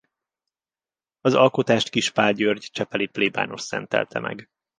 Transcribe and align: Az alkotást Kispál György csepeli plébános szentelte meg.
Az 1.19 1.33
alkotást 1.33 1.89
Kispál 1.89 2.33
György 2.33 2.69
csepeli 2.71 3.07
plébános 3.07 3.61
szentelte 3.61 4.19
meg. 4.19 4.47